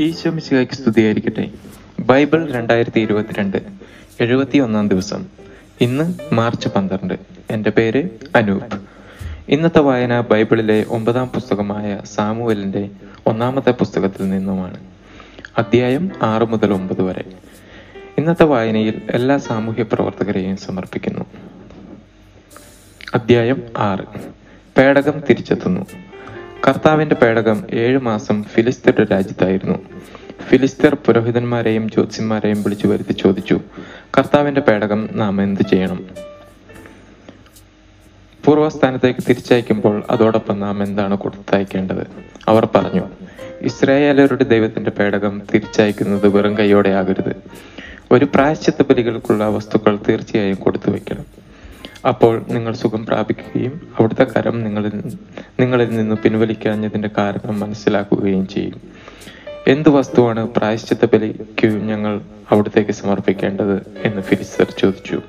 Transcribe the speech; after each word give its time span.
ഈശോ 0.00 0.30
മിശിഹായ്ക്ക് 0.30 0.74
സ്തുതിയായിരിക്കട്ടെ. 0.74 1.50
ബൈബിൾ 2.00 2.52
രണ്ടായിരത്തി 2.52 3.00
ഇരുപത്തിരണ്ട് 3.00 3.56
എഴുപത്തി 4.20 4.58
ഒന്നാം 4.58 4.88
ദിവസം. 4.88 5.26
ഇന്ന് 5.80 6.34
മാർച്ച് 6.34 6.68
പന്ത്രണ്ട്. 6.68 7.14
എന്റെ 7.50 7.70
പേര് 7.70 8.08
അനൂപ്. 8.36 8.80
ഇന്നത്തെ 9.48 9.78
വായന 9.78 10.20
ബൈബിളിലെ 10.20 10.84
ഒമ്പതാം 10.88 11.26
പുസ്തകമായ 11.26 12.00
സാമുവലിന്റെ 12.04 12.90
ഒന്നാമത്തെ 13.26 13.70
പുസ്തകത്തിൽ 13.70 14.30
നിന്നുമാണ്. 14.30 14.80
അധ്യായം 15.58 16.10
ആറ് 16.22 16.42
മുതൽ 16.42 16.72
ഒമ്പത് 16.72 17.02
വരെ. 17.02 17.24
ഇന്നത്തെ 18.18 18.44
വായനയിൽ 18.44 19.02
എല്ലാ 19.10 19.38
സാമൂഹ്യ 19.38 19.82
പ്രവർത്തകരെയും 19.82 20.56
സമർപ്പിക്കുന്നു. 20.56 21.24
അധ്യായം 23.14 23.62
ആറ്. 23.76 24.20
പേടകം 24.78 25.22
തിരിച്ചെത്തുന്നു. 25.30 25.86
കർത്താവിന്റെ 26.68 27.14
പേടകം 27.14 27.64
ഏഴു 27.72 27.98
മാസം 27.98 28.44
ഫിലിസ്തീന്റെ 28.44 29.04
രാജ്യത്തായിരുന്നു. 29.04 29.78
ഫിലിസ്തീർ 30.48 30.94
പുരോഹിതന്മാരെയും 30.94 31.90
ജ്യോത്സ്യന്മാരെയും 31.90 32.62
വിളിച്ചു 32.62 32.86
വരുത്തി 32.86 33.12
ചോദിച്ചു 33.12 33.60
കർത്താവിന്റെ 34.18 34.60
പേടകം 34.60 35.08
നാം 35.12 35.42
എന്ത് 35.42 35.60
ചെയ്യണം? 35.62 36.06
പൂർവസ്ഥാനത്തേക്ക് 38.44 39.20
തിരിച്ചയക്കുമ്പോൾ 39.28 40.04
അതോടൊപ്പം 40.10 40.60
നാം 40.60 40.82
എന്താണ് 40.82 41.18
കൊടുത്തയക്കേണ്ടത്? 41.18 42.06
അവർ 42.48 42.68
പറഞ്ഞു 42.76 43.04
ഇസ്രായേലരുടെ 43.62 44.44
ദൈവത്തിന്റെ 44.44 44.90
പേടകം 44.90 45.42
തിരിച്ചയക്കുന്നത് 45.54 46.28
വെറും 46.28 46.58
കൈയോടെ 46.58 46.88
ആകരുത് 46.90 47.36
ഒരു 48.12 48.24
പ്രായശ്ചിത്ത 48.24 48.82
ബലികൾക്കുള്ള 48.82 49.48
വസ്തുക്കൾ 49.48 49.98
തീർച്ചയായും 50.08 50.56
കൊടുത്തു 50.56 50.90
വെക്കണം 50.90 51.45
അപ്പോൾ 52.06 52.44
നിങ്ങൾ 52.48 52.72
സുഖം 52.72 53.06
പ്രാപിക്കുകയും 53.06 53.88
അവിടുത്തെ 53.98 54.24
കരം 54.24 54.64
നിങ്ങളിൽ 54.64 54.92
നിങ്ങളിൽ 55.60 55.96
നിന്ന് 55.96 56.16
പിൻവലിക്കാഞ്ഞതിന്റെ 56.16 57.10
കാരണം 57.18 57.60
മനസ്സിലാക്കുകയും 57.60 58.48
ചെയ്യും. 58.48 58.80
എന്ത് 59.66 59.88
വസ്തുവാണ് 59.88 60.48
പ്രായശ്ചിത്ത 60.48 61.04
ബലിക്ക് 61.12 61.66
ഞങ്ങൾ 61.66 62.20
അവിടത്തേക്ക് 62.50 62.90
സമർപ്പിക്കേണ്ടത് 62.90 63.76
എന്ന് 64.04 64.22
ഫിലിസ്തർ 64.22 64.70
ചോദിച്ചു. 64.78 65.22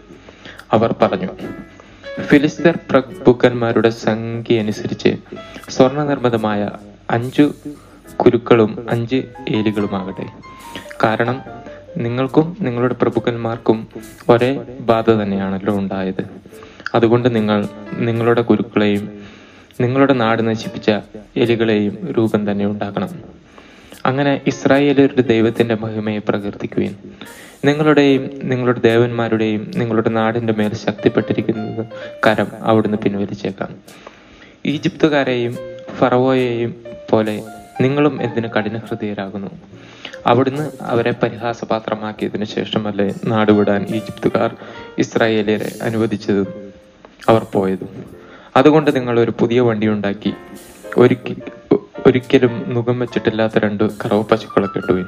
അവർ 0.73 0.95
പറഞ്ഞു 1.01 1.29
ഫിലിസ്തർ 2.21 2.79
പ്രഭുക്കന്മാരുടെ 2.89 3.89
സംഖ്യ 3.89 4.59
അനുസരിച്ച് 4.59 5.11
സ്വർണ 5.69 6.03
നിർമ്മിതമായ 6.03 6.69
അഞ്ചു 7.11 7.53
കുരുക്കളും 8.15 8.87
അഞ്ച് 8.89 9.19
ഏലികളുമാകട്ടെ. 9.49 10.27
കാരണം 11.03 11.37
നിങ്ങൾക്കും 11.97 12.57
നിങ്ങളുടെ 12.61 12.93
പ്രഭുക്കന്മാർക്കും 12.93 13.87
ഒരേ 14.29 14.51
ബാധ 14.79 15.09
തന്നെയാണല്ലോ 15.09 15.73
ഉണ്ടായത്. 15.75 16.23
അതുകൊണ്ട് 16.95 17.35
നിങ്ങൾ 17.35 17.67
നിങ്ങളുടെ 17.93 18.41
കുരുക്കളെയും 18.41 19.21
നിങ്ങളുടെ 19.81 20.13
നാട് 20.13 20.47
നശിപ്പിച്ച 20.47 20.91
എലികളെയും 21.35 22.13
രൂപം 22.17 22.51
തന്നെ 22.51 22.65
ഉണ്ടാക്കണം. 22.65 23.09
അങ്ങനെ 24.05 24.41
ഇസ്രായേലരുടെ 24.47 25.21
ദൈവത്തിന്റെ 25.21 25.75
മഹിമയെ 25.75 26.19
പ്രകീർത്തിക്കുകയും 26.19 26.97
നിങ്ങളുടെയും 27.65 28.29
നിങ്ങളുടെ 28.43 28.79
ദേവന്മാരുടെയും 28.79 29.71
നിങ്ങളുടെ 29.75 30.09
നാടിന്റെ 30.09 30.53
മേൽ 30.53 30.73
ശക്തിപ്പെട്ടിരിക്കുന്നത് 30.73 31.85
കരം 32.27 32.47
അവിടുന്ന് 32.61 32.97
പിൻവലിച്ചേക്കാം. 32.97 33.75
ഈജിപ്തുകാരെയും 34.65 35.57
ഫറവോയെയും 35.97 36.75
പോലെ 37.09 37.43
നിങ്ങളും 37.81 38.21
എന്തിന് 38.21 38.47
കഠിന 38.47 38.77
ഹൃദയരാകുന്നു 38.77 39.51
അവിടുന്ന് 40.27 40.71
അവരെ 40.81 41.11
പരിഹാസപാത്രമാക്കിയതിനു 41.23 42.45
ശേഷമല്ലേ 42.45 43.13
നാടുവിടാൻ 43.25 43.85
ഈജിപ്തുകാർ 43.89 44.55
ഇസ്രായേലിയരെ 44.97 45.71
അനുവദിച്ചതും? 45.81 46.66
അവർ 47.29 47.45
പോയത്. 47.53 47.85
അതുകൊണ്ട് 48.55 48.95
നിങ്ങൾ 48.95 49.19
ഒരു 49.19 49.33
പുതിയ 49.39 49.59
വണ്ടി 49.59 49.87
ഉണ്ടാക്കി. 49.87 50.33
ഒരിക്ക 50.97 51.33
ഒരിക്കലും 52.07 52.73
മുഖം 52.73 52.99
വെച്ചിട്ടില്ലാത്ത 52.99 53.59
രണ്ട് 53.59 53.83
കറവ് 53.83 54.23
പശുക്കളെ 54.23 54.67
കെട്ടുവിൻ 54.67 55.05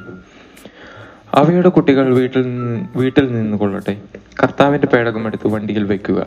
അവയുടെ 1.33 1.69
കുട്ടികൾ 1.69 2.13
വീട്ടിൽ 2.13 2.41
നിന്ന് 2.41 2.85
വീട്ടിൽ 2.95 3.33
നിന്ന് 3.33 3.57
കൊള്ളട്ടെ. 3.57 3.97
കർത്താവിന്റെ 4.43 4.87
പേടകം 4.87 5.25
എടുത്ത് 5.25 5.47
വണ്ടിയിൽ 5.47 5.83
വെക്കുക. 5.83 6.19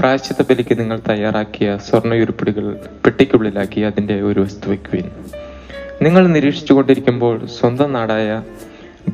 പ്രായശ്ചിത്ത 0.00 0.42
ബലിക്ക് 0.50 0.80
നിങ്ങൾ 0.80 1.00
തയ്യാറാക്കിയ 1.08 1.76
സ്വർണയുരുപ്പിടികൾ 1.76 2.66
പെട്ടിക്കുള്ളിലാക്കി 3.04 3.80
അതിന്റെ 3.80 4.22
ഒരു 4.22 4.40
വസ്തു 4.40 4.68
വയ്ക്കുവിൻ 4.68 5.10
നിങ്ങൾ 6.02 6.26
നിരീക്ഷിച്ചു 6.26 6.72
കൊണ്ടിരിക്കുമ്പോൾ 6.72 7.46
സ്വന്തം 7.46 7.92
നാടായ 7.92 8.42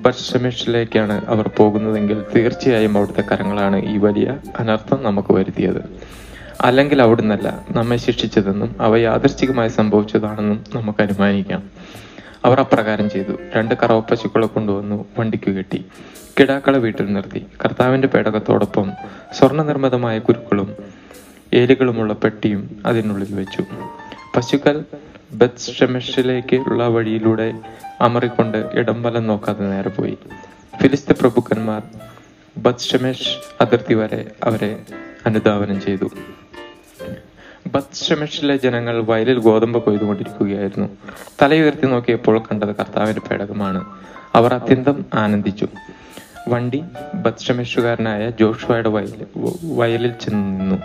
ബർഷമിഷിലേക്കാണ് 0.03 1.25
അവർ 1.27 1.49
പോകുന്നതെങ്കിൽ 1.49 2.25
തീർച്ചയായും 2.37 2.97
അവിടുത്തെ 2.97 3.21
കരങ്ങളാണ് 3.21 3.77
ഈ 3.85 3.97
വലിയ 3.97 4.39
അനർത്ഥം 4.59 5.03
നമുക്ക് 5.03 5.33
വരുത്തിയത്. 5.33 6.01
അല്ലെങ്കിൽ 6.61 7.03
അവിടുന്നല്ല 7.03 7.65
നമ്മെ 7.71 7.97
ശിക്ഷിച്ചതെന്നും 7.97 8.77
അവ 8.81 8.97
യാദൃശ്ചികമായി 8.97 9.69
സംഭവിച്ചതാണെന്നും 9.69 10.65
നമുക്ക് 10.75 11.03
അനുമാനിക്കാം. 11.03 11.71
അവർ 12.45 12.61
അപ്രകാരം 12.61 13.11
ചെയ്തു. 13.11 13.37
രണ്ട് 13.57 13.75
കറവ 13.83 14.01
പശുക്കളെ 14.01 14.47
കൊണ്ടുവന്നു 14.47 15.05
വണ്ടിക്ക് 15.19 15.51
കെട്ടി. 15.51 15.85
കിടാക്കളെ 16.41 16.79
വീട്ടിൽ 16.79 17.13
നിർത്തി. 17.13 17.47
കർത്താവിന്റെ 17.65 18.09
പേടകത്തോടൊപ്പം 18.09 18.93
സ്വർണ 19.33 19.63
നിർമ്മിതമായ 19.63 20.19
കുരുക്കളും 20.19 20.77
ഏലുകളുമുള്ള 21.55 22.13
പെട്ടിയും 22.13 22.83
അതിനുള്ളിൽ 22.87 23.35
വെച്ചു. 23.35 23.65
പശുക്കൾ 24.37 24.85
ബത്ഷമെഷിലേക്കുള്ള 25.33 26.87
വഴിയിലൂടെ 26.87 27.55
അമറിക്കൊണ്ട് 28.01 28.71
ഇടം 28.75 29.03
വലം 29.03 29.27
നോക്കാതെ 29.27 29.65
നേരെ 29.65 29.89
പോയി. 29.89 30.19
ഫിലിസ്ത 30.83 31.13
പ്രഭുക്കന്മാർ 31.13 31.83
ബത്ഷമെഷ് 32.59 33.37
അതിർത്തി 33.61 33.95
വരെ 33.95 34.31
അവരെ 34.45 34.77
അനുധാവനം 35.27 35.81
ചെയ്തു. 35.81 36.11
ബത്ഷമെഷിലെ 37.67 38.57
ജനങ്ങൾ 38.57 39.03
വയലിൽ 39.03 39.39
ഗോതമ്പ് 39.39 39.85
കൊയ്തുകൊണ്ടിരിക്കുകയായിരുന്നു. 39.85 40.89
തലയുയർത്തി 41.43 41.87
നോക്കിയപ്പോൾ 41.87 42.39
കണ്ടത് 42.39 42.77
കർത്താവിന്റെ 42.77 43.21
പേടകമാണ്. 43.21 43.85
അവർ 44.35 44.55
അത്യന്തം 44.55 45.05
ആനന്ദിച്ചു. 45.15 45.69
വണ്ടി 46.49 46.83
ബത്ഷമെഷുകാരനായ 47.15 48.31
ജോഷുവയുടെ 48.31 48.89
വയലിൽ 48.89 49.27
വയലിൽ 49.77 50.13
ചെന്ന് 50.13 50.79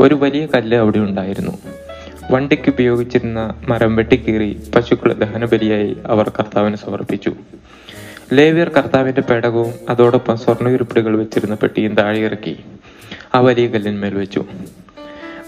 ഒരു 0.00 0.14
വലിയ 0.14 0.46
കല്ല് 0.46 0.76
അവിടെ 0.76 0.98
ഉണ്ടായിരുന്നു. 0.98 1.58
വണ്ടിക്ക് 2.30 2.70
ഉപയോഗിച്ചിരുന്ന 2.70 3.54
മരം 3.68 3.96
വെട്ടിക്കീറി 3.96 4.62
പശുക്കളെ 4.74 5.14
ദഹനബലിയായി 5.14 5.96
അവർ 6.06 6.28
കർത്താവിന് 6.28 6.76
സമർപ്പിച്ചു. 6.76 7.30
ലേവിയർ 8.32 8.68
കർത്താവിന്റെ 8.68 9.20
പേടകവും 9.20 9.72
അതോടൊപ്പം 9.88 10.36
സ്വർണ 10.36 10.58
സ്വർണയുരുപ്പിടികൾ 10.58 11.16
വെച്ചിരുന്ന 11.16 11.54
പെട്ടിയും 11.54 11.94
താഴെ 11.94 12.18
ഇറക്കി 12.18 12.54
ആ 13.34 13.40
വലിയ 13.40 13.66
കല്ലിന്മേൽ 13.68 14.14
വെച്ചു. 14.14 14.44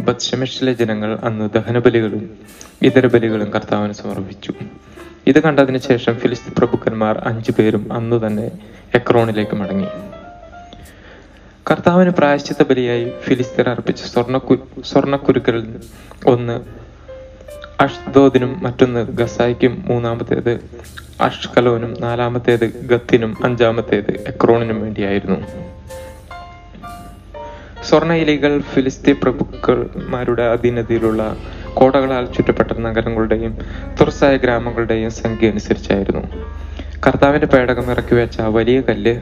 ബത്ഷമിഷിലെ 0.00 0.72
ജനങ്ങൾ 0.72 1.18
അന്ന് 1.22 1.50
ദഹനബലികളും 1.56 2.24
ഇതര 2.82 3.06
ബലികളും 3.06 3.50
കർത്താവിന് 3.50 3.92
സമർപ്പിച്ചു. 3.92 4.52
ഇത് 5.26 5.42
കണ്ടതിന് 5.42 5.78
ശേഷം 5.78 6.14
ഫിലിസ്തീൻ 6.14 6.54
പ്രഭുക്കന്മാർ 6.58 7.18
അഞ്ചു 7.18 7.52
പേരും 7.52 7.92
അന്ന് 7.92 8.26
തന്നെ 8.26 8.50
എക്രോണിലേക്ക് 8.94 9.56
മടങ്ങി. 9.56 9.88
കർത്താവിന് 11.69 12.10
പ്രായശ്ചിത്ത 12.10 12.62
ബലിയായി 12.62 13.12
ഫിലിസ്തീർ 13.25 13.69
അർപ്പിച്ച 13.69 14.03
സ്വർണക്കു 14.03 14.54
സ്വർണക്കുരുക്കളിൽ 14.84 15.66
ഒന്ന് 16.26 16.60
അഷ്ദോദിനും 17.82 18.60
മറ്റൊന്ന് 18.62 19.06
ഗസായിക്കും 19.06 19.82
മൂന്നാമത്തേത് 19.87 20.53
അഷ്കലോനും 21.21 21.97
നാലാമത്തേത് 22.00 22.66
ഗത്തിനും 22.87 23.37
അഞ്ചാമത്തേത് 23.44 24.10
എക്രോണിനും 24.28 24.82
വേണ്ടിയായിരുന്നു. 24.82 25.38
സ്വർണ 27.84 28.12
ഇലികൾ 28.12 28.60
ഫിലിസ്തീൻ 28.60 29.16
പ്രഭുക്കന്മാരുടെ 29.22 30.42
അധീനതയിലുള്ള 30.42 31.37
കോടകളാൽ 31.75 32.27
ചുറ്റപ്പെട്ട 32.27 32.72
നഗരങ്ങളുടെയും 32.72 33.59
തുറസായ 34.00 34.37
ഗ്രാമങ്ങളുടെയും 34.37 35.10
സംഖ്യ 35.10 35.50
അനുസരിച്ചായിരുന്നു. 35.50 36.22
കർത്താവിന്റെ 37.06 37.47
പേടകം 37.47 37.91
ഇറക്കി 37.91 38.15
വെച്ച 38.15 38.41
വലിയ 38.41 38.81
കല്ല് 38.81 39.15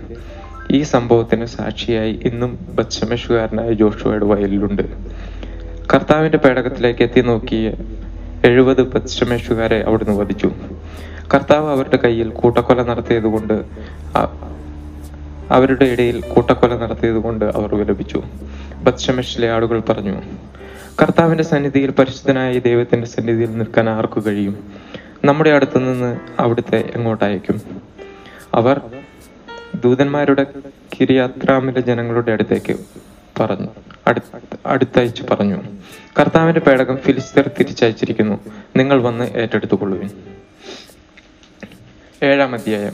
ഈ 0.73 0.83
സംഭവത്തിന് 0.83 1.45
സാക്ഷിയായി 1.45 2.15
ഇന്നും 2.25 2.53
ബത്ഷമേഷുകാരനായ 2.79 3.73
ജോഷുവയുടെ 3.73 4.25
വയലിലുണ്ട്. 4.25 4.83
കർത്താവിന്റെ 5.95 6.39
പേടകത്തിലേക്ക് 6.39 7.03
എത്തി 7.03 7.21
നോക്കിയ 7.21 7.69
എഴുപത് 8.45 8.83
ബത്ഷമേഷുകാരെ 8.95 9.79
അവിടുന്ന് 9.89 10.17
വധിച്ചു. 10.21 10.51
കർത്താവ് 11.35 11.69
അവരുടെ 11.71 11.99
കയ്യിൽ 12.05 12.29
കൂട്ടക്കൊല 12.41 12.83
നടത്തിയതുകൊണ്ട് 12.83 13.57
അവരുടെ 15.57 15.85
ഇടയിൽ 15.85 16.21
കൂട്ടക്കൊല 16.21 16.77
നടത്തിയതുകൊണ്ട് 16.77 17.45
അവർ 17.45 17.75
വിലപിച്ചു. 17.75 18.23
ബത്ഷമേഷിലെ 18.85 19.51
ആളുകൾ 19.51 19.81
പറഞ്ഞു 19.81 20.17
കർത്താവിന്റെ 21.03 21.45
സന്നിധിയിൽ 21.45 21.91
പരിശുദ്ധനായ 21.91 22.59
ദൈവത്തിന്റെ 22.59 23.07
സന്നിധിയിൽ 23.07 23.51
നിൽക്കാൻ 23.59 23.89
ആർക്കു 23.89 24.21
കഴിയും? 24.27 24.55
നമ്മുടെ 25.25 25.51
അടുത്തു 25.51 25.79
നിന്ന് 25.79 26.11
അവിടുത്തെ 26.39 26.79
എങ്ങോട്ടയക്കും 26.95 27.59
അവർ 28.55 28.77
ദൂതന്മാരുടെ 29.85 30.47
കിരിയാത്രാമിലെ 31.01 31.81
ജനങ്ങളുടെ 31.81 32.33
അടുത്തേക്ക് 32.33 32.77
പറഞ്ഞു. 33.41 33.69
അടുത്തയച്ചു 34.67 35.25
പറഞ്ഞു. 35.31 35.63
കർത്താവിന്റെ 36.21 36.61
പേടകം 36.61 36.97
ഫിലിസ്തീർ 36.97 37.51
തിരിച്ചയച്ചിരിക്കുന്നു. 37.61 38.39
നിങ്ങൾ 38.77 39.03
വന്ന് 39.03 39.25
ഏറ്റെടുത്തുകൊള്ളുവിൻ. 39.25 40.11
ഏഴാം 42.23 42.55
അധ്യായം. 42.55 42.93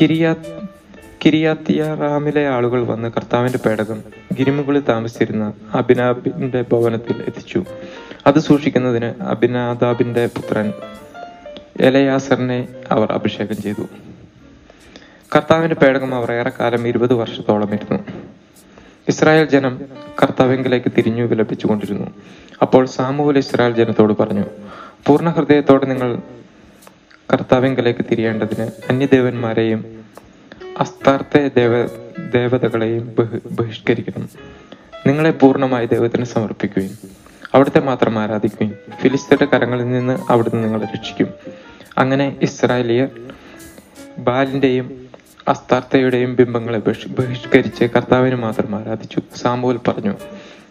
കിരിയാ 0.00 0.34
കിരിയാത്തിയാറാമിലെ 1.24 2.48
ആളുകൾ 2.48 2.86
വന്ന് 2.86 3.08
കർത്താവിന്റെ 3.16 3.58
പേടകം 3.58 4.02
ഗിരിമുകളിൽ 4.38 4.80
താമസിച്ചിരുന്ന 4.80 5.52
അഭിനാബിന്റെ 5.74 6.62
ഭവനത്തിൽ 6.62 7.22
എത്തിച്ചു. 7.26 7.64
അത് 8.26 8.38
സൂക്ഷിക്കുന്നതിന് 8.38 9.22
അഭിനാദാബിന്റെ 9.22 10.26
പുത്രൻ 10.26 10.72
എലയാസറിനെ 11.80 12.68
അവർ 12.90 13.12
അഭിഷേകം 13.12 13.62
ചെയ്തു. 13.62 13.82
കർത്താവിന്റെ 15.36 15.74
പേടകം 15.74 16.14
അവർ 16.14 16.32
ഏറെക്കാലം 16.32 16.88
ഇരുപത് 16.88 17.14
വർഷത്തോളം 17.14 17.74
ഇരുന്നു 17.74 17.98
ഇസ്രായേൽ 19.08 19.48
ജനം 19.48 19.80
കർത്താവിങ്കിലേക്ക് 20.22 20.92
തിരിഞ്ഞു 20.98 21.24
വിലപിച്ചുകൊണ്ടിരുന്നു. 21.24 22.06
അപ്പോൾ 22.62 22.86
സാമൂഹ്യ 22.86 23.38
ഇസ്രായേൽ 23.38 23.74
ജനത്തോട് 23.74 24.12
പറഞ്ഞു 24.12 24.44
പൂർണ 25.06 25.30
ഹൃദയത്തോടെ 25.30 25.86
നിങ്ങൾ 25.86 26.16
കർത്താവിങ്കിലേക്ക് 27.32 28.04
തിരിയേണ്ടതിന് 28.10 28.70
അന്യദേവന്മാരെയും 28.90 30.04
അസ്താർത്ഥ 30.78 31.38
ദേവ 31.38 31.86
ദേവതകളെയും 32.32 33.14
ബഹി- 33.18 33.40
ബഹിഷ്കരിക്കണം. 33.50 34.28
നിങ്ങളെ 35.06 35.30
പൂർണമായി 35.30 35.86
ദൈവത്തിന് 35.86 36.24
സമർപ്പിക്കുകയും 36.24 36.98
അവിടുത്തെ 37.54 37.80
മാത്രം 37.80 38.18
ആരാധിക്കുകയും 38.18 38.74
ഫിലിസ്തീന്റെ 39.00 39.44
കരങ്ങളിൽ 39.44 39.90
നിന്ന് 39.90 40.18
അവിടുന്ന് 40.30 40.64
നിങ്ങളെ 40.64 40.84
രക്ഷിക്കും. 40.84 41.28
അങ്ങനെ 41.98 42.36
ഇസ്രായേലിയർ 42.42 43.08
ബാലിന്റെയും 44.18 45.06
അസ്താർത്ഥയുടെയും 45.48 46.36
ബിംബങ്ങളെ 46.36 46.78
ബഹിഷ്- 46.78 47.10
ബഹിഷ്കരിച്ച് 47.10 47.84
കർത്താവിന് 47.84 48.34
മാത്രം 48.34 48.76
ആരാധിച്ചു. 48.76 49.20
സാമുവൽ 49.36 49.76
പറഞ്ഞു 49.88 50.14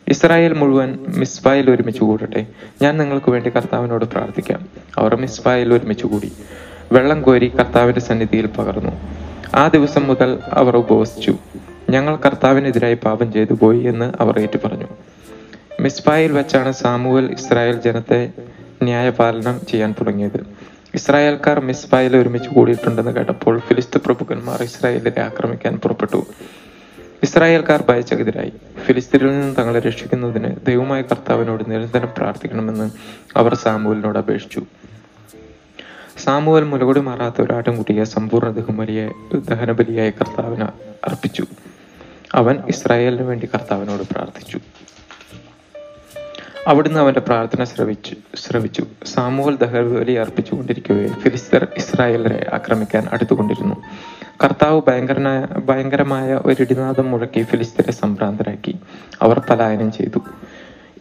ഇസ്രായേൽ 0.08 0.54
മുഴുവൻ 0.54 1.00
മിസ്ബായിൽ 1.08 1.72
ഒരുമിച്ച് 1.72 2.02
കൂടട്ടെ. 2.02 2.46
ഞാൻ 2.82 2.98
നിങ്ങൾക്ക് 2.98 3.32
വേണ്ടി 3.32 3.50
കർത്താവിനോട് 3.50 4.06
പ്രാർത്ഥിക്കാം. 4.06 4.68
അവർ 4.98 5.16
മിസ്ബായിൽ 5.16 5.74
ഒരുമിച്ച് 5.74 6.06
കൂടി. 6.06 6.32
വെള്ളം 6.92 7.22
കോരി 7.22 7.48
കർത്താവിന്റെ 7.48 8.02
സന്നിധിയിൽ 8.02 8.46
പകർന്നു. 8.46 8.92
ആ 9.56 9.68
ദിവസം 9.68 10.08
മുതൽ 10.08 10.40
അവർ 10.52 10.78
ഉപവസിച്ചു. 10.78 11.36
ഞങ്ങൾ 11.90 12.16
കർത്താവിനെതിരായി 12.16 12.94
പാപം 12.94 13.34
ചെയ്തു 13.34 13.54
പോയി 13.54 13.80
എന്ന് 13.80 14.14
അവർ 14.20 14.40
ഏറ്റുപറഞ്ഞു. 14.40 14.88
മിസ്ബായിൽ 15.80 16.32
വെച്ചാണ് 16.32 16.72
സാമുവൽ 16.72 17.32
ഇസ്രായേൽ 17.32 17.82
ജനത്തെ 17.82 18.32
ന്യായപാലനം 18.84 19.60
ചെയ്യാൻ 19.72 19.92
തുടങ്ങിയത്. 19.92 20.71
ഇസ്രായേൽക്കാർ 20.96 21.60
മിസ്ബായിൽ 21.60 22.18
ഒരുമിച്ച് 22.18 22.50
കൂടിയിട്ടുണ്ടെന്ന് 22.50 23.12
കേട്ടപ്പോൾ 23.12 23.60
ഫിലിസ്ത് 23.60 24.02
പ്രഭുക്കന്മാർ 24.02 24.64
ഇസ്രായേലിനെ 24.64 25.20
ആക്രമിക്കാൻ 25.22 25.76
പുറപ്പെട്ടു. 25.76 26.26
ഇസ്രായേൽക്കാർ 27.24 27.84
ഭയചകിതരായി. 27.90 28.54
ഫിലിസ്തീനിൽ 28.86 29.28
നിന്ന് 29.28 29.56
തങ്ങളെ 29.56 29.80
രക്ഷിക്കുന്നതിന് 29.80 30.56
ദൈവമായ 30.66 31.02
കർത്താവിനോട് 31.02 31.64
നിരന്തരം 31.72 32.10
പ്രാർത്ഥിക്കണമെന്ന് 32.18 32.92
അവർ 33.36 33.54
സാമുവലിനോട് 33.54 34.18
അപേക്ഷിച്ചു. 34.18 34.66
സാമുവൽ 36.18 36.64
മുലകൊടി 36.64 37.00
മാറാത്ത 37.00 37.42
ഒരാട്ടുംകുട്ടിയെ 37.42 38.04
സമ്പൂർണ 38.04 38.50
ദഹുമലിയെ 38.52 39.10
ദഹനബലിയായി 39.36 40.12
കർത്താവിന് 40.12 40.64
അർപ്പിച്ചു. 41.08 41.46
അവൻ 42.36 42.64
ഇസ്രായേലിന് 42.68 43.22
വേണ്ടി 43.22 43.46
കർത്താവിനോട് 43.46 44.04
പ്രാർത്ഥിച്ചു. 44.04 44.60
അവിടുന്ന് 46.68 47.00
അവന്റെ 47.00 47.20
പ്രാർത്ഥന 47.20 47.64
ശ്രവിച്ചു 47.64 48.16
ശ്രവിച്ചു. 48.36 48.86
സാമൂഹൽ 49.06 49.56
ദഹബലി 49.56 50.12
അർപ്പിച്ചുകൊണ്ടിരിക്കവേ 50.12 51.08
ഫിലിസ്തർ 51.08 51.68
ഇസ്രായേലിനെ 51.78 52.46
ആക്രമിക്കാൻ 52.54 53.08
അടുത്തുകൊണ്ടിരുന്നു. 53.14 53.76
കർത്താവ് 54.44 54.82
ഭയങ്കരനായ 54.88 55.48
ഭയങ്കരമായ 55.60 56.42
ഒരിടിനാദം 56.46 57.12
മുഴക്കി 57.12 57.44
ഫിലിസ്തരെ 57.44 57.92
സംഭ്രാന്തരാക്കി. 57.92 58.76
അവർ 59.22 59.42
പലായനം 59.50 59.92
ചെയ്തു. 59.92 60.20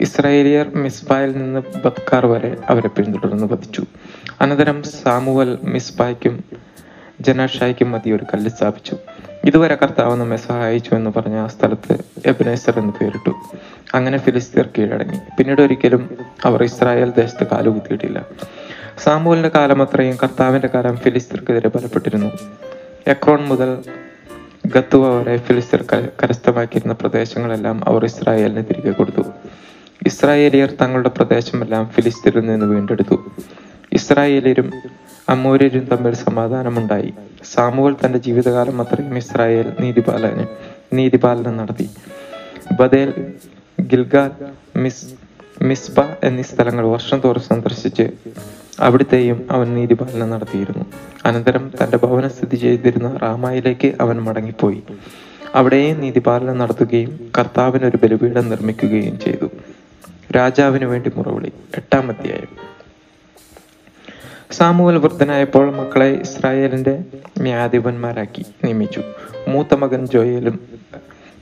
ഇസ്രായേലിയർ 0.00 0.66
മിസ്ബായിൽ 0.74 1.32
നിന്ന് 1.32 1.60
ബത്കാർ 1.84 2.26
വരെ 2.26 2.56
അവരെ 2.68 2.88
പിന്തുടർന്ന് 2.88 3.46
വധിച്ചു. 3.46 3.84
അനന്തരം 4.40 4.82
സാമുവൽ 4.82 5.58
മിസ്ബായ്ക്കും 5.64 6.44
ജനാഷായ്ക്കും 7.20 7.90
മതി 7.90 8.10
ഒരു 8.10 8.24
കല്ല് 8.34 8.50
സ്ഥാപിച്ചു. 8.50 8.96
ഇതുവരെ 9.44 9.74
കർത്താവ് 9.74 10.16
നമ്മെ 10.16 10.36
സഹായിച്ചു 10.36 10.94
എന്ന് 10.94 11.10
പറഞ്ഞ 11.16 11.36
ആ 11.36 11.46
സ്ഥലത്ത് 11.46 12.04
എബനേസർ 12.26 12.78
എന്ന് 12.78 12.92
പേരിട്ടു. 12.92 13.30
അങ്ങനെ 13.94 14.18
ഫിലിസ്തീർ 14.18 14.68
കീഴടങ്ങി. 14.78 15.18
പിന്നീട് 15.38 15.62
ഒരിക്കലും 15.62 16.18
അവർ 16.44 16.62
ഇസ്രായേൽ 16.62 17.12
ദേശത്ത് 17.16 17.46
കാലുകുത്തിയിട്ടില്ല 17.46 18.26
സാമൂലിന്റെ 19.04 19.50
കാലം 19.54 19.82
അത്രയും 19.82 20.16
കർത്താവിന്റെ 20.22 20.68
കാലം 20.74 20.96
ഫിലിസ്തീർക്കെതിരെ 20.96 21.68
ബലപ്പെട്ടിരുന്നു. 21.68 22.30
എക്രോൺ 23.06 23.44
മുതൽ 23.44 23.84
ഗത്തുവ 24.66 25.18
വരെ 25.18 25.36
ഫിലിസ്തീർ 25.36 25.82
കരസ്ഥമാക്കിയിരുന്ന 26.22 26.94
പ്രദേശങ്ങളെല്ലാം 26.94 27.88
അവർ 27.88 28.04
ഇസ്രായേലിന് 28.04 28.64
തിരികെ 28.70 28.90
കൊടുത്തു. 28.90 29.22
ഇസ്രായേലിയർ 30.06 30.72
തങ്ങളുടെ 30.82 31.08
പ്രദേശമെല്ലാം 31.08 31.88
ഫിലിസ്തീനിൽ 31.88 32.46
നിന്ന് 32.46 32.66
വീണ്ടെടുത്തു. 32.66 33.24
ഇസ്രായേലിയരും 33.92 34.72
അമൂര്യരും 35.30 35.84
തമ്മിൽ 35.84 36.14
സമാധാനമുണ്ടായി. 36.14 37.14
സാമുവൽ 37.44 37.96
തന്റെ 38.04 38.18
ജീവിതകാലം 38.18 38.80
അത്രയും 38.80 39.16
ഇസ്രായേൽ 39.16 39.72
നീതിപാലന 39.80 40.46
നീതിപാലനം 40.92 41.56
നടത്തി. 41.56 41.90
ബദേൽ 42.80 43.32
ഗിൽഗാൽ 43.80 44.30
മിസ് 44.78 45.06
മിസ്ബ 45.62 46.00
എന്നീ 46.24 46.42
സ്ഥലങ്ങൾ 46.42 46.86
വർഷം 46.86 47.20
തോറും 47.24 47.42
സന്ദർശിച്ച് 47.42 48.10
അവിടുത്തെയും 48.80 49.48
അവൻ 49.50 49.74
നീതിപാലനം 49.74 50.30
നടത്തിയിരുന്നു. 50.30 50.84
അനന്തരം 51.24 51.72
തന്റെ 51.82 51.96
ഭവനം 51.96 52.30
സ്ഥിതി 52.30 52.56
ചെയ്തിരുന്ന 52.56 53.18
റാമായിലേക്ക് 53.22 53.92
അവൻ 54.00 54.22
മടങ്ങിപ്പോയി. 54.22 54.82
അവിടെയും 55.54 56.00
നീതിപാലനം 56.00 56.58
നടത്തുകയും 56.58 57.30
കർത്താവിന് 57.38 57.84
ഒരു 57.84 57.96
ബലിപീഠം 57.96 58.48
നിർമ്മിക്കുകയും 58.48 59.18
ചെയ്തു. 59.18 59.48
രാജാവിന് 60.36 60.84
വേണ്ടി 60.84 61.10
മുറവിളി. 61.16 61.52
എട്ടാം 61.76 62.08
അധ്യായം. 62.08 62.69
സാമുവൽ 64.52 64.98
വൃദ്ധനായപ്പോൾ 64.98 65.74
മക്കളെ 65.74 66.06
ഇസ്രായേലിന്റെ 66.06 67.04
ന്യായാധിപന്മാരാക്കി 67.38 68.44
നിയമിച്ചു. 68.64 69.02
മൂത്ത 69.48 69.74
മകൻ 69.74 70.06
ജോയലും 70.06 70.60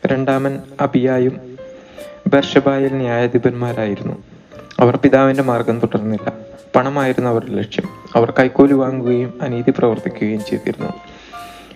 രണ്ടാമൻ 0.07 0.61
അബിയായും 0.81 1.57
ബർഷബായിൽ 2.27 2.95
ന്യായാധിപന്മാരായിരുന്നു. 2.95 4.15
അവർ 4.81 4.97
പിതാവിന്റെ 4.97 5.43
മാർഗം 5.43 5.79
തുടർന്നില്ല. 5.79 6.33
പണമായിരുന്നു 6.77 7.31
അവരുടെ 7.31 7.51
ലക്ഷ്യം. 7.51 7.85
അവർ 8.15 8.31
കൈക്കൂലി 8.39 8.73
വാങ്ങുകയും 8.73 9.39
അനീതി 9.43 9.73
പ്രവർത്തിക്കുകയും 9.79 10.45
ചെയ്തിരുന്നു. 10.45 10.93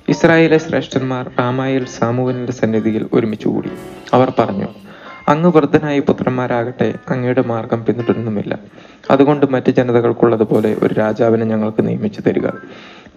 ഇസ്രായേലിലെ 0.08 0.58
ശ്രേഷ്ഠന്മാർ 0.58 1.30
റാമായിൽ 1.38 1.86
സാമുവലിന്റെ 1.86 2.52
സന്നിധിയിൽ 2.52 3.08
ഒരുമിച്ച് 3.12 3.48
കൂടി. 3.48 3.70
അവർ 4.12 4.32
പറഞ്ഞു 4.38 4.66
അങ്ങ് 5.28 5.52
വൃദ്ധനായ 5.56 6.00
പുത്രന്മാരാകട്ടെ 6.00 6.94
അങ്ങയുടെ 7.08 7.42
മാർഗം 7.42 7.84
പിന്തുടരുന്നുമില്ല. 7.84 8.58
അതുകൊണ്ട് 9.10 9.46
മറ്റ് 9.50 9.70
ജനതകൾക്കുള്ളതുപോലെ 9.70 10.76
ഒരു 10.82 10.94
രാജാവിനെ 10.94 11.44
ഞങ്ങൾക്ക് 11.44 11.86
നിയമിച്ചു 11.88 12.20
തരിക. 12.20 12.48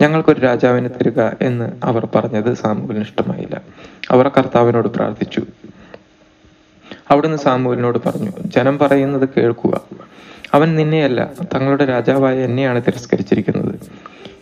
ഞങ്ങൾക്കൊരു 0.02 0.40
രാജാവിനെ 0.40 0.88
തരിക 0.88 1.22
എന്ന് 1.42 1.72
അവർ 1.84 2.08
പറഞ്ഞത് 2.16 2.54
സാമുവലിന് 2.54 3.04
ഇഷ്ടമായില്ല. 3.04 3.62
അവർ 4.12 4.28
കർത്താവിനോട് 4.28 4.88
പ്രാർത്ഥിച്ചു. 4.88 5.42
അവിടുന്ന് 7.12 7.38
സാമുവലിനോട് 7.38 8.00
പറഞ്ഞു 8.06 8.32
ജനം 8.46 8.78
പറയുന്നത് 8.78 9.30
കേൾക്കുക. 9.38 9.82
അവൻ 10.54 10.76
നിന്നെയല്ല 10.76 11.30
തങ്ങളുടെ 11.56 11.86
രാജാവായ 11.86 12.40
എന്നെയാണ് 12.40 12.82
തിരസ്കരിച്ചിരിക്കുന്നത്. 12.88 13.80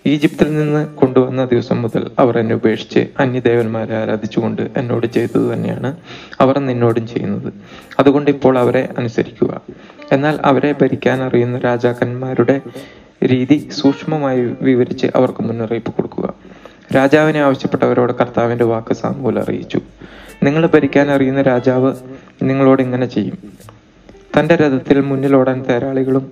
ഈജിപ്തിൽ 0.05 0.56
നിന്ന് 0.56 0.87
കൊണ്ടുവന്ന 0.87 1.45
ദിവസം 1.45 1.81
മുതൽ 1.81 2.11
അവർ 2.19 2.39
എന്നെ 2.39 2.56
ഉപേക്ഷിച്ച് 2.56 3.07
അന്യദേവന്മാരെ 3.19 3.95
ആരാധിച്ചുകൊണ്ട് 3.95 4.69
എന്നോട് 4.78 5.07
ചെയ്തത് 5.07 5.54
തന്നെയാണ് 5.54 5.95
അവർ 6.39 6.59
നിന്നോടും 6.59 7.07
ചെയ്യുന്നത്. 7.07 7.54
അതുകൊണ്ട് 7.99 8.31
ഇപ്പോൾ 8.31 8.57
അവരെ 8.57 8.89
അനുസരിക്കുക. 8.97 9.61
എന്നാൽ 10.11 10.39
അവരെ 10.45 10.75
ഭരിക്കാൻ 10.81 11.23
അറിയുന്ന 11.23 11.59
രാജാക്കന്മാരുടെ 11.59 12.61
രീതി 13.23 13.69
സൂക്ഷ്മമായി 13.71 14.56
വിവരിച്ച് 14.61 15.07
അവർക്ക് 15.16 15.44
മുന്നറിയിപ്പ് 15.44 15.94
കൊടുക്കുക. 15.94 16.33
രാജാവിനെ 16.95 17.39
ആവശ്യപ്പെട്ടവരോട് 17.39 18.13
കർത്താവിന്റെ 18.13 18.66
വാക്ക് 18.66 18.94
സാമൂൽ 18.94 19.39
അറിയിച്ചു. 19.39 19.80
നിങ്ങൾ 20.44 20.68
ഭരിക്കാൻ 20.68 21.11
അറിയുന്ന 21.11 21.42
രാജാവ് 21.42 21.95
നിങ്ങളോട് 22.44 22.81
ഇങ്ങനെ 22.81 23.06
ചെയ്യും. 23.06 23.37
തന്റെ 24.39 24.56
രഥത്തിൽ 24.56 25.01
മുന്നിലോടാൻ 25.01 25.66
തേരാളികളും 25.69 26.31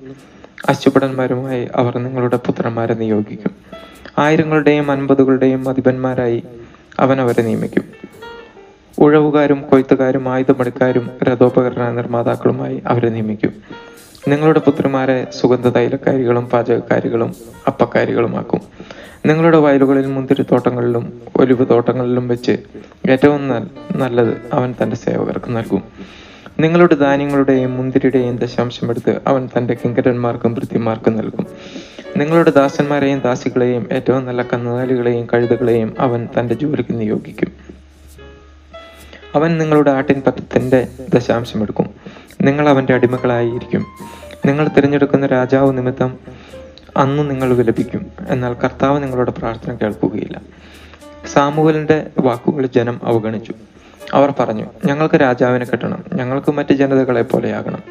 അശ്വഭടന്മാരുമായി 0.69 1.67
അവർ 1.75 1.97
നിങ്ങളുടെ 1.97 2.37
പുത്രന്മാരെ 2.37 2.93
നിയോഗിക്കും. 2.93 3.51
ആയിരങ്ങളുടെയും 4.17 4.91
അൻപതുകളുടെയും 4.91 5.69
അധിപന്മാരായി 5.69 6.43
അവൻ 6.99 7.21
അവരെ 7.21 7.41
നിയമിക്കും. 7.41 7.83
ഉഴവുകാരും 8.99 9.61
കൊയ്ത്തുകാരും 9.61 10.29
ആയുധമെടുക്കാരും 10.29 11.09
രഥോപകരണ 11.23 11.91
നിർമ്മാതാക്കളുമായി 11.91 12.81
അവരെ 12.87 13.09
നിയമിക്കും. 13.09 13.53
നിങ്ങളുടെ 14.27 14.59
പുത്രിമാരെ 14.59 15.27
സുഗന്ധ 15.31 15.67
തൈലക്കാരികളും 15.67 16.45
പാചകക്കാരികളും 16.45 17.35
അപ്പക്കാരികളുമാക്കും 17.67 18.61
നിങ്ങളുടെ 19.25 19.57
വയലുകളിൽ 19.57 20.05
മുന്തിരിത്തോട്ടങ്ങളിലും 20.05 21.21
ഒലിവ് 21.35 21.69
തോട്ടങ്ങളിലും 21.69 22.27
വെച്ച് 22.27 22.57
ഏറ്റവും 23.09 23.47
നല്ലത് 23.95 24.41
അവൻ 24.53 24.75
തന്റെ 24.83 24.95
സേവകർക്ക് 24.95 25.55
നൽകും. 25.55 25.83
നിങ്ങളുടെ 26.59 26.95
ധാന്യങ്ങളുടെയും 26.95 27.73
മുന്തിരിയുടെയും 27.73 28.37
ദശാംശം 28.37 28.89
എടുത്ത് 28.89 29.21
അവൻ 29.27 29.49
തന്റെ 29.57 29.73
കിങ്കരന്മാർക്കും 29.73 30.53
വൃത്തിമാർക്കും 30.53 31.17
നൽകും. 31.17 31.47
നിങ്ങളുടെ 32.17 32.51
ദാസന്മാരെയും 32.51 33.19
ദാസികളെയും 33.19 33.87
ഏറ്റവും 33.91 34.25
നല്ല 34.25 34.41
കന്നുകാലികളെയും 34.41 35.27
കഴുതകളെയും 35.33 35.95
അവൻ 35.99 36.29
തന്റെ 36.39 36.53
ജോലിക്ക് 36.53 36.99
നിയോഗിക്കും. 36.99 37.51
അവൻ 39.35 39.57
നിങ്ങളുടെ 39.57 39.91
ആട്ടിൻ 39.91 40.21
പറ്റത്തിന്റെ 40.27 40.87
ദശാംശം 41.13 41.61
എടുക്കും. 41.61 41.89
നിങ്ങൾ 42.41 42.69
അവന്റെ 42.69 42.93
അടിമകളായിരിക്കും. 42.93 43.85
നിങ്ങൾ 44.45 44.67
തിരഞ്ഞെടുക്കുന്ന 44.67 45.27
രാജാവ് 45.27 45.77
നിമിത്തം 45.77 46.17
അന്ന് 46.97 47.29
നിങ്ങൾ 47.29 47.53
വിലപിക്കും. 47.53 48.05
എന്നാൽ 48.27 48.53
കർത്താവ് 48.53 49.03
നിങ്ങളുടെ 49.03 49.31
പ്രാർത്ഥന 49.31 49.75
കേൾക്കുകയില്ല. 49.75 50.41
സാമൂഹലിന്റെ 51.33 52.07
വാക്കുകൾ 52.19 52.65
ജനം 52.65 52.99
അവഗണിച്ചു. 53.03 53.53
അവർ 54.13 54.33
പറഞ്ഞു 54.39 54.65
ഞങ്ങൾക്ക് 54.85 55.15
രാജാവിനെ 55.15 55.65
കെട്ടണം. 55.65 56.03
ഞങ്ങൾക്ക് 56.13 56.51
മറ്റ് 56.51 56.73
ജനതകളെ 56.73 57.21
പോലെയാകണം. 57.21 57.83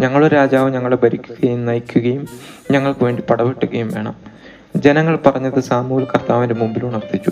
ഞങ്ങളുടെ 0.00 0.28
രാജാവ് 0.28 0.70
ഞങ്ങളെ 0.70 0.96
ഭരിക്കുകയും 0.96 1.66
നയിക്കുകയും 1.66 2.28
ഞങ്ങൾക്ക് 2.70 3.04
വേണ്ടി 3.04 3.22
പടവെട്ടുകയും 3.22 3.88
വേണം. 3.88 4.14
ജനങ്ങൾ 4.76 5.18
പറഞ്ഞത് 5.26 5.60
സാമൂൽ 5.60 6.04
കർത്താവിന്റെ 6.04 6.54
മുമ്പിൽ 6.54 6.84
ഉണർത്തിച്ചു. 6.84 7.30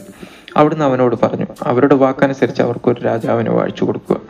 അവിടുന്ന് 0.57 0.85
അവനോട് 0.85 1.17
പറഞ്ഞു 1.23 1.47
അവരുടെ 1.63 1.95
വാക്കനുസരിച്ച് 1.95 2.63
അവർക്ക് 2.63 2.91
ഒരു 2.91 3.01
രാജാവിനെ 3.01 3.51
വാഴിച്ചു 3.51 3.85
കൊടുക്കുക. 3.85 4.21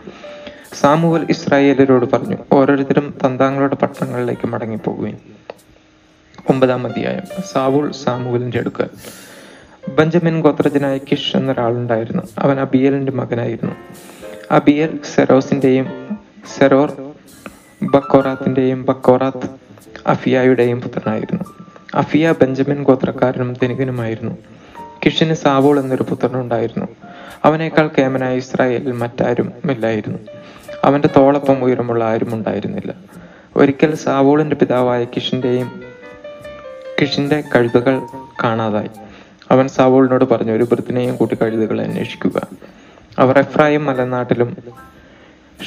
സാമൂവൽ 0.80 1.26
ഇസ്രായേലരോട് 1.30 2.10
പറഞ്ഞു 2.10 2.36
ഓരോരുത്തരും 2.52 3.14
തന്താങ്ങളുടെ 3.26 3.74
പട്ടണങ്ങളിലേക്ക് 3.74 4.46
മടങ്ങിപ്പോകുകയും 4.46 5.18
ഒമ്പതാം 6.48 6.86
അധ്യായം 6.86 7.42
സാവൂൾ 7.52 7.92
സാമൂവലിന്റെ 7.92 8.58
അടുക്കൽ. 8.58 8.88
ബഞ്ചമിൻ 9.88 10.40
ഗോത്രജനായ 10.40 10.98
കിഷ് 10.98 11.36
എന്നൊരാളുണ്ടായിരുന്നു. 11.36 12.22
അവൻ 12.38 12.60
അബിയലിന്റെ 12.60 13.12
മകനായിരുന്നു. 13.12 13.74
അബിയൽ 14.50 14.98
സെറോസിന്റെയും 15.14 16.18
സെറോർ 16.58 17.12
ബക്കോറാത്തിന്റെയും 17.82 18.84
ബക്കോറാത്ത് 18.84 19.50
അഫിയായുടെയും 20.06 20.80
പുത്രനായിരുന്നു. 20.80 21.44
അഫിയ 21.94 22.34
ബെഞ്ചമിൻ 22.40 22.82
ഗോത്രക്കാരനും 22.82 23.52
ധനികനുമായിരുന്നു. 23.52 24.36
കിഷിന് 25.06 25.34
സാവോൾ 25.34 25.80
എന്നൊരു 25.80 26.02
പുത്രനുണ്ടായിരുന്നു. 26.02 26.86
അവനേക്കാൾ 27.44 27.90
കേമനായ 27.98 28.36
ഇസ്രായേലിൽ 28.36 28.92
മറ്റാരും 28.92 29.52
ഇല്ലായിരുന്നു. 29.70 30.18
അവന്റെ 30.84 31.08
തോളപ്പം 31.16 31.64
ഉയരമുള്ള 31.64 32.04
ആരും 32.04 32.34
ഉണ്ടായിരുന്നില്ല. 32.34 32.94
ഒരിക്കൽ 33.56 33.94
സാവോളിന്റെ 33.94 34.56
പിതാവായ 34.56 35.04
കിഷിന്റെയും 35.04 35.82
കിഷിന്റെ 37.00 37.44
കഴുതുകൾ 37.56 38.00
കാണാതായി. 38.44 38.88
അവൻ 39.52 39.68
സാവോളിനോട് 39.68 40.24
പറഞ്ഞു 40.24 40.52
ഒരു 40.52 40.62
വൃത്തിനെയും 40.62 41.16
കൂട്ടി 41.16 41.36
അന്വേഷിക്കുക. 41.80 42.40
അവർ 43.18 43.38
എഫ്രായിം 43.38 43.84
മലനാട്ടിലും 43.84 44.56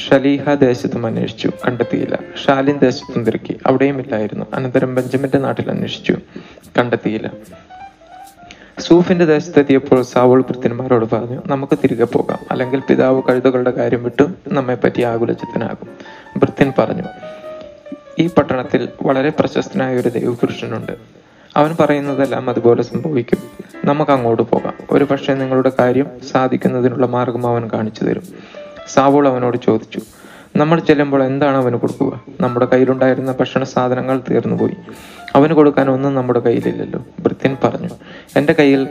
ഷലീഹ 0.09 0.53
ദേശത്തും 0.53 1.05
അന്വേഷിച്ചു. 1.05 1.51
കണ്ടെത്തിയില്ല. 1.67 2.19
ഷാലിൻ 2.45 2.77
ദേശത്തും 2.77 3.23
തിരക്കി. 3.23 3.57
അവിടെയും 3.65 3.99
ഇല്ലായിരുന്നു. 3.99 4.45
അനന്തരം 4.53 4.95
ബെഞ്ചമിന്റെ 4.95 5.37
നാട്ടിൽ 5.37 5.69
അന്വേഷിച്ചു. 5.69 6.15
കണ്ടെത്തിയില്ല. 6.77 7.31
സൂഫിന്റെ 8.79 9.25
ദേശത്തെത്തിയപ്പോൾ 9.25 10.03
സാവോൾ 10.03 10.41
ഭൃത്യന്മാരോട് 10.41 11.15
പറഞ്ഞു 11.15 11.41
നമുക്ക് 11.45 11.77
തിരികെ 11.77 12.03
പോകാം. 12.03 12.39
അല്ലെങ്കിൽ 12.51 12.79
പിതാവ് 12.79 13.21
കഴുതകളുടെ 13.23 13.71
കാര്യം 13.71 14.03
വിട്ടു 14.03 14.23
നമ്മെ 14.47 14.75
പറ്റി 14.75 15.01
ആകുലചിത്തനാകും. 15.01 15.89
ഭൃത്യൻ 16.37 16.73
പറഞ്ഞു 16.77 17.03
ഈ 18.19 18.27
പട്ടണത്തിൽ 18.27 18.89
വളരെ 19.01 19.29
പ്രശസ്തനായ 19.29 19.95
ഒരു 19.95 20.09
ദൈവപുരുഷനുണ്ട്. 20.09 21.14
അവൻ 21.55 21.75
പറയുന്നതെല്ലാം 21.79 22.49
അതുപോലെ 22.49 22.83
സംഭവിക്കും. 22.83 23.37
നമുക്ക് 23.85 24.11
അങ്ങോട്ട് 24.11 24.43
പോകാം. 24.43 24.73
ഒരു 24.91 25.03
പക്ഷേ 25.03 25.33
നിങ്ങളുടെ 25.33 25.71
കാര്യം 25.79 26.07
സാധിക്കുന്നതിനുള്ള 26.31 27.05
മാർഗം 27.05 27.47
അവൻ 27.47 27.69
കാണിച്ചു 27.73 28.03
തരും. 28.03 28.23
സാവോൾ 28.93 29.27
അവനോട് 29.27 29.57
ചോദിച്ചു 29.57 29.99
നമ്മൾ 30.55 30.79
ചെല്ലുമ്പോൾ 30.79 31.23
എന്താണ് 31.23 31.57
അവന് 31.57 31.75
കൊടുക്കുക? 31.75 32.21
നമ്മുടെ 32.41 32.65
കയ്യിലുണ്ടായിരുന്ന 32.65 33.35
ഭക്ഷണ 33.39 33.63
സാധനങ്ങൾ 33.63 34.21
തീർന്നുപോയി 34.29 34.73
അവന് 35.35 35.53
കൊടുക്കാൻ 35.53 35.89
ഒന്നും 35.89 36.15
നമ്മുടെ 36.15 36.39
കയ്യിലില്ലല്ലോ 36.39 37.05
ഭൃത്യൻ 37.19 37.57
പറഞ്ഞു. 37.63 37.89
എന്റെ 38.37 38.53
കയ്യിൽ 38.53 38.87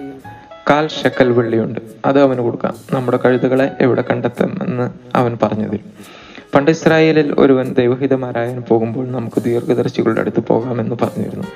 കാൽ 0.70 0.88
ഷെക്കൽ 0.88 1.30
വെള്ളിയുണ്ട്. 1.30 1.80
അത് 2.04 2.22
അവന് 2.22 2.40
കൊടുക്കാം. 2.40 2.74
നമ്മുടെ 2.92 3.16
കഴുതുകളെ 3.16 3.72
എവിടെ 3.80 4.04
കണ്ടെത്തുമെന്ന് 4.10 4.90
അവൻ 5.14 5.38
പറഞ്ഞു 5.42 5.68
തരും. 5.68 6.14
പണ്ട് 6.54 6.70
ഇസ്രായേലിൽ 6.70 7.34
ഒരുവൻ 7.38 7.72
ദൈവഹിതമാരായൻ 7.72 8.60
പോകുമ്പോൾ 8.60 9.10
നമുക്ക് 9.10 9.42
ദീർഘദർശികളുടെ 9.42 10.20
അടുത്ത് 10.20 10.40
പോകാമെന്ന് 10.40 10.96
പറഞ്ഞിരുന്നു. 11.02 11.46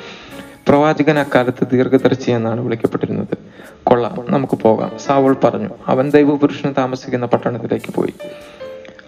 പ്രവാചകൻ 0.69 1.19
അക്കാലത്ത് 1.19 1.69
ദീർഘദർശി 1.73 2.31
എന്നാണ് 2.31 2.61
വിളിക്കപ്പെട്ടിരുന്നത്. 2.61 3.39
കൊള്ളാം 3.85 4.25
നമുക്ക് 4.29 4.59
പോകാം. 4.59 4.99
സാവുൾ 4.99 5.37
പറഞ്ഞു 5.45 5.69
അവൻ 5.87 6.11
ദൈവപുരുഷൻ 6.11 6.75
താമസിക്കുന്ന 6.79 7.27
പട്ടണത്തിലേക്ക് 7.27 7.95
പോയി. 7.95 8.15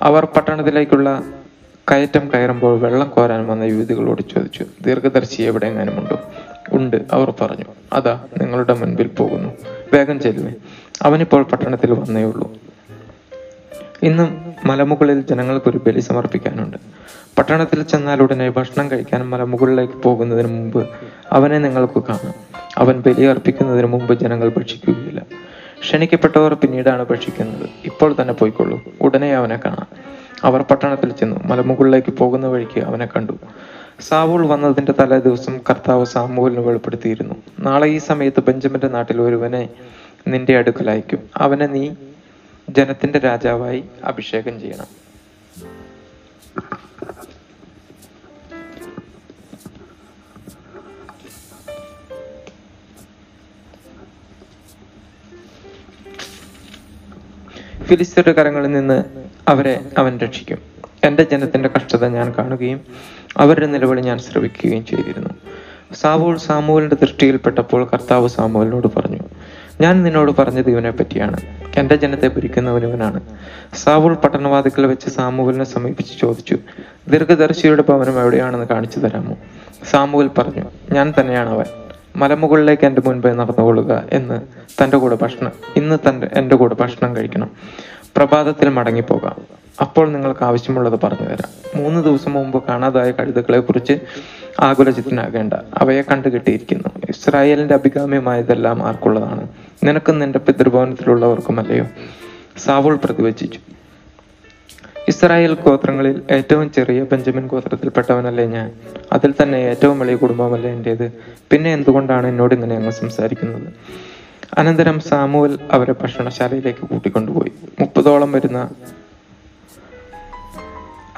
അവർ 0.03 0.25
പട്ടണത്തിലേക്കുള്ള 0.25 1.23
കയറ്റം 1.91 2.31
കയറുമ്പോൾ 2.35 2.79
വെള്ളം 2.81 3.09
കോരാൻ 3.09 3.47
വന്ന 3.47 3.65
യുവതികളോട് 3.65 4.23
ചോദിച്ചു 4.23 4.65
ദീർഘദർശി 4.87 5.43
എവിടെയെങ്ങാനും 5.43 5.99
ഉണ്ടോ? 5.99 6.19
ഉണ്ട് 6.73 6.97
അവർ 7.13 7.35
പറഞ്ഞു. 7.41 7.65
അതാ 7.93 8.25
നിങ്ങളുടെ 8.41 8.75
മുൻപിൽ 8.75 9.07
പോകുന്നു. 9.07 9.49
വേഗം 9.93 10.21
ചെല്ലുവേ 10.21 10.53
അവനിപ്പോൾ 11.03 11.43
പട്ടണത്തിൽ 11.43 11.93
വന്നേ 11.93 12.23
ഉള്ളൂ 12.23 12.53
ഇന്നും 14.03 14.55
മലമുകളിൽ 14.67 15.21
ജനങ്ങൾക്കൊരു 15.21 15.79
ബലി 15.87 16.01
സമർപ്പിക്കാനുണ്ട്. 16.01 16.77
പട്ടണത്തിൽ 17.39 17.83
ചെന്നാൽ 17.83 18.23
ഉടനെ 18.23 18.51
ഭക്ഷണം 18.51 18.91
കഴിക്കാൻ 18.91 19.29
മലമുകളിലേക്ക് 19.29 19.95
പോകുന്നതിന് 19.95 20.49
മുമ്പ് 20.49 20.89
അവനെ 21.33 21.59
നിങ്ങൾക്ക് 21.59 22.03
കാണാം. 22.03 22.35
അവൻ 22.79 23.01
ബലി 23.01 23.25
അർപ്പിക്കുന്നതിന് 23.25 23.87
മുമ്പ് 23.87 24.15
ജനങ്ങൾ 24.15 24.49
ഭക്ഷിക്കുകയില്ല. 24.49 25.23
ക്ഷണിക്കപ്പെട്ടവർ 25.81 26.55
പിന്നീടാണ് 26.55 27.07
ഭക്ഷിക്കുന്നത്. 27.07 27.69
ഇപ്പോൾ 27.85 28.17
തന്നെ 28.21 28.35
പോയിക്കൊള്ളൂ. 28.35 28.81
ഉടനെ 29.01 29.35
അവനെ 29.35 29.57
കാണാം. 29.57 29.87
അവർ 30.45 30.63
പട്ടണത്തിൽ 30.63 31.13
ചെന്നു. 31.13 31.41
മലമുകളിലേക്ക് 31.45 32.13
പോകുന്ന 32.13 32.47
വഴിക്ക് 32.47 32.81
അവനെ 32.81 33.07
കണ്ടു. 33.07 33.33
സാവൂൾ 34.01 34.47
വന്നതിന്റെ 34.47 34.93
തലേ 35.01 35.19
ദിവസം 35.19 35.59
കർത്താവ് 35.71 36.05
സാമൂലിന് 36.05 36.61
വെളിപ്പെടുത്തിയിരുന്നു. 36.61 37.35
നാളെ 37.59 37.89
ഈ 37.89 37.99
സമയത്ത് 37.99 38.41
ബെഞ്ചമിന്റെ 38.41 38.89
നാട്ടിൽ 38.89 39.21
ഒരുവനെ 39.21 39.69
നിന്റെ 40.29 40.59
അടുക്കൽ 40.59 40.91
അയക്കും 40.91 41.19
അവനെ 41.37 41.67
നീ 41.67 41.91
ജനത്തിന്റെ 42.71 43.19
രാജാവായി 43.19 43.85
അഭിഷേകം 44.05 44.61
ചെയ്യണം. 44.61 45.01
ഫിലിസ്തീന്റെ 57.85 58.33
കരങ്ങളിൽ 58.33 58.71
നിന്ന് 58.73 59.05
അവരെ 59.49 59.75
അവൻ 59.99 60.19
രക്ഷിക്കും. 60.19 60.59
എന്റെ 61.05 61.23
ജനത്തിന്റെ 61.23 61.69
കഷ്ടത 61.77 62.05
ഞാൻ 62.07 62.35
കാണുകയും 62.39 62.81
അവരുടെ 63.37 63.67
നിലവിളി 63.67 64.01
ഞാൻ 64.01 64.19
ശ്രവിക്കുകയും 64.19 64.87
ചെയ്തിരുന്നു. 64.87 65.31
സാവൂൾ 65.95 66.37
സാമൂലിന്റെ 66.37 66.97
ദൃഷ്ടിയിൽപ്പെട്ടപ്പോൾ 67.03 67.85
കർത്താവ് 67.93 68.29
സാമൂലിനോട് 68.29 68.87
പറഞ്ഞു 68.97 69.20
ഞാൻ 69.81 70.03
നിന്നോട് 70.03 70.33
പറഞ്ഞത് 70.39 70.71
ഇവനെ 70.71 70.91
പറ്റിയാണ്. 70.91 71.37
എന്റെ 71.77 71.97
ജനത്തെ 71.97 72.29
ഭരിക്കുന്നവൻ 72.29 73.21
സാവുൾ 73.75 74.15
പട്ടണവാദികൾ 74.15 74.87
വെച്ച് 74.87 75.09
സാമൂഹലിനെ 75.11 75.65
സമീപിച്ച് 75.65 76.21
ചോദിച്ചു 76.21 76.59
ദീർഘദർശിയുടെ 77.09 77.85
ഭവനം 77.89 78.21
എവിടെയാണെന്ന് 78.21 78.67
കാണിച്ചു 78.67 78.99
തരാമോ? 78.99 79.37
സാമൂഹൽ 79.91 80.31
പറഞ്ഞു 80.39 80.65
ഞാൻ 80.93 81.15
തന്നെയാണ് 81.21 81.51
അവൻ. 81.51 81.65
മലമുകളിലേക്ക് 82.17 82.87
എന്റെ 82.87 83.03
മുൻപേ 83.07 83.33
നടന്നുകൊള്ളുക 83.33 84.03
എന്ന് 84.13 84.41
തന്റെ 84.83 84.97
കൂടെ 84.97 85.19
ഭക്ഷണം 85.23 85.53
ഇന്ന് 85.77 85.99
തന്റെ 86.09 86.29
എന്റെ 86.33 86.57
കൂടെ 86.57 86.75
ഭക്ഷണം 86.75 87.17
കഴിക്കണം. 87.17 87.51
പ്രഭാതത്തിൽ 88.17 88.69
മടങ്ങിപ്പോകാം. 88.69 89.37
അപ്പോൾ 89.81 90.13
നിങ്ങൾക്ക് 90.13 90.45
ആവശ്യമുള്ളത് 90.45 91.01
പറഞ്ഞു 91.05 91.27
തരാം. 91.27 91.83
മൂന്ന് 91.83 92.05
ദിവസം 92.05 92.33
മുമ്പ് 92.33 92.63
കാണാതായ 92.69 93.11
കഴുതുകളെ 93.11 93.59
കുറിച്ച് 93.59 93.99
ആകുലചിത്തനാകേണ്ട. 94.61 95.55
അവയെ 95.79 96.03
കണ്ടുകിട്ടിയിരിക്കുന്നു. 96.03 96.89
ഇസ്രായേലിന്റെ 97.09 97.75
അഭികാമ്യമായതെല്ലാം 97.75 98.83
ആർക്കുള്ളതാണ്. 98.83 99.49
നിനക്കും 99.85 100.19
നിന്റെ 100.19 100.39
പിതൃഭവനത്തിലുള്ളവർക്കുമല്ലയോ? 100.39 101.87
സാവൂൾ 102.59 102.97
പ്രതിവചിച്ചു. 102.97 103.59
ഇസ്രായേൽ 105.09 105.55
ഗോത്രങ്ങളിൽ 105.55 106.23
ഏറ്റവും 106.31 106.73
ചെറിയ 106.73 107.03
ബെഞ്ചമിൻ 107.03 107.47
ഗോത്രത്തിൽപ്പെട്ടവനല്ലേ 107.47 108.47
ഞാൻ? 108.47 108.73
അതിൽ 109.13 109.35
തന്നെ 109.43 109.59
ഏറ്റവും 109.59 109.99
വലിയ 109.99 110.17
കുടുംബമല്ലേ 110.17 110.71
എന്റേത് 110.71 111.13
പിന്നെ 111.51 111.73
എന്തുകൊണ്ടാണ് 111.73 112.27
എന്നോട് 112.27 112.55
ഇങ്ങനെ 112.55 112.77
അങ്ങ് 112.77 112.91
സംസാരിക്കുന്നത്? 112.91 113.73
അനന്തരം 114.59 115.01
സാമുവൽ 115.01 115.59
അവരെ 115.73 115.93
ഭക്ഷണശാലയിലേക്ക് 115.93 116.81
കൂട്ടിക്കൊണ്ടുപോയി. 116.81 117.53
മുപ്പതോളം 117.81 118.33
വരുന്ന 118.33 118.71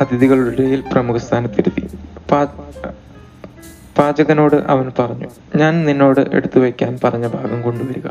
അതിഥികളുടെ 0.01 0.83
പ്രമുഖ 0.93 1.17
സ്ഥാനത്തിരുത്തി. 1.17 1.83
പാചകനോട് 3.99 4.57
അവൻ 4.57 4.93
പറഞ്ഞു 4.99 5.27
ഞാൻ 5.57 5.85
നിന്നോട് 5.85 6.21
എടുത്തു 6.33 6.61
വയ്ക്കാൻ 6.61 6.99
പറഞ്ഞ 7.05 7.29
ഭാഗം 7.29 7.63
കൊണ്ടുവരിക. 7.63 8.07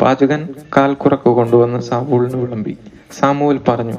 പാചകൻ 0.00 0.48
കാൽക്കുറക്ക് 0.76 1.28
കൊണ്ടുവന്ന് 1.28 1.80
സാമൂലിന് 1.80 2.36
വിളമ്പി. 2.36 2.78
സാമൂൽ 3.18 3.60
പറഞ്ഞു 3.68 3.94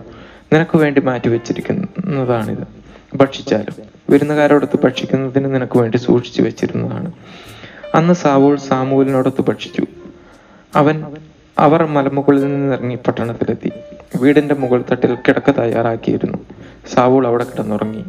നിനക്ക് 0.53 0.77
വേണ്ടി 0.77 1.01
മാറ്റി 1.01 1.29
വെച്ചിരിക്കുന്നതാണിത്. 1.29 2.67
ഭക്ഷിച്ചാലും? 3.15 3.73
വിരുന്നുകാരോടൊത്ത് 4.09 4.79
ഭക്ഷിക്കുന്നതിന് 4.83 5.55
നിനക്ക് 5.55 5.79
വേണ്ടി 5.79 5.97
സൂക്ഷിച്ചു 5.97 6.41
വെച്ചിരുന്നതാണ്. 6.41 7.11
അന്ന് 7.95 8.13
സാവൂൾ 8.13 8.55
സാമൂലിനോടൊത്ത് 8.55 9.41
ഭക്ഷിച്ചു. 9.41 9.81
അവൻ 10.75 11.03
അവർ 11.59 11.83
മലമുകളിൽ 11.83 12.43
നിന്ന് 12.43 12.75
ഇറങ്ങി 12.75 12.95
പട്ടണത്തിലെത്തി. 12.95 13.71
വീടിന്റെ 14.21 14.55
മുകൾ 14.55 14.83
തട്ടിൽ 14.91 15.15
കിടക്ക 15.15 15.51
തയ്യാറാക്കിയിരുന്നു. 15.51 16.37
സാവൂൾ 16.93 17.27
അവിടെ 17.27 17.43
കിടന്നുറങ്ങി. 17.43 18.05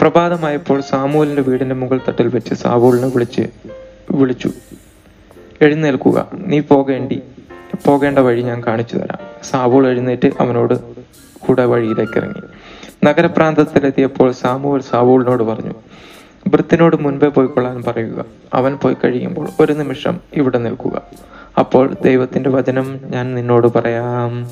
പ്രഭാതമായപ്പോൾ 0.00 0.80
സാമൂലിന്റെ 0.80 1.42
വീടിന്റെ 1.42 1.74
മുകൾ 1.74 2.00
തട്ടിൽ 2.08 2.28
വെച്ച് 2.28 2.54
സാവൂളിനെ 2.54 3.06
വിളിച്ച് 3.06 3.42
വിളിച്ചു. 4.10 4.50
എഴുന്നേൽക്കുക. 5.62 6.28
നീ 6.32 6.60
പോകേണ്ടി. 6.60 7.22
പോകേണ്ട 7.86 8.18
വഴി 8.18 8.42
ഞാൻ 8.42 8.62
കാണിച്ചു 8.66 8.96
തരാം. 8.96 9.18
സാവൂൾ 9.44 9.88
എഴുന്നേറ്റ് 9.88 10.30
അവനോട് 10.40 10.74
കൂടെ 11.38 11.64
വഴിയിലേക്ക് 11.64 12.18
ഇറങ്ങി. 12.18 12.42
നഗരപ്രാന്തത്തിലെത്തിയപ്പോൾ 13.04 14.32
സാമുവൽ 14.32 14.80
സാവൂളിനോട് 14.80 15.42
പറഞ്ഞു 15.42 15.74
വൃത്തിനോട് 16.48 16.96
മുൻപേ 16.96 17.28
പോയിക്കൊള്ളാൻ 17.28 17.82
പറയുക. 17.82 18.24
അവൻ 18.54 18.76
പോയി 18.76 18.96
കഴിയുമ്പോൾ 19.04 19.48
ഒരു 19.60 19.72
നിമിഷം 19.72 20.20
ഇവിടെ 20.34 20.58
നിൽക്കുക. 20.58 21.02
അപ്പോൾ 21.58 21.96
ദൈവത്തിന്റെ 22.02 22.50
വചനം 22.50 23.00
ഞാൻ 23.04 23.34
നിന്നോട് 23.34 23.66
പറയാം. 23.66 24.50